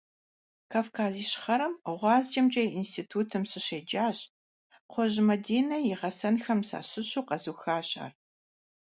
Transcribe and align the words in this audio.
Кавказ 0.71 1.13
Ищхъэрэм 1.25 1.73
ГъуазджэмкӀэ 1.99 2.63
и 2.67 2.71
институтым 2.81 3.43
сыщеджащ, 3.51 4.17
Кхъуэжь 4.89 5.19
Мадинэ 5.29 5.77
и 5.91 5.93
гъэсэнхэм 5.99 6.59
сащыщу 6.69 7.23
къэзухащ 7.27 7.89
ар. 8.03 8.13